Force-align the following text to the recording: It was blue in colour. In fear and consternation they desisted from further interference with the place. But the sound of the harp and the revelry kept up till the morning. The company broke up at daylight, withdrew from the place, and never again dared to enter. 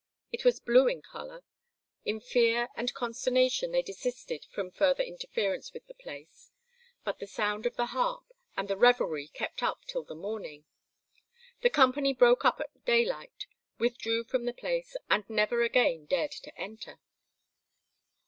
It 0.31 0.43
was 0.43 0.59
blue 0.59 0.87
in 0.87 1.03
colour. 1.03 1.43
In 2.05 2.19
fear 2.19 2.69
and 2.75 2.91
consternation 2.91 3.71
they 3.71 3.83
desisted 3.83 4.45
from 4.45 4.71
further 4.71 5.03
interference 5.03 5.73
with 5.73 5.85
the 5.85 5.93
place. 5.93 6.49
But 7.03 7.19
the 7.19 7.27
sound 7.27 7.67
of 7.67 7.75
the 7.75 7.85
harp 7.85 8.25
and 8.57 8.67
the 8.67 8.77
revelry 8.77 9.27
kept 9.27 9.61
up 9.61 9.85
till 9.85 10.03
the 10.03 10.15
morning. 10.15 10.65
The 11.61 11.69
company 11.69 12.15
broke 12.15 12.43
up 12.43 12.59
at 12.59 12.83
daylight, 12.83 13.45
withdrew 13.77 14.23
from 14.23 14.45
the 14.45 14.53
place, 14.55 14.95
and 15.07 15.23
never 15.29 15.61
again 15.61 16.07
dared 16.07 16.31
to 16.31 16.59
enter. 16.59 16.99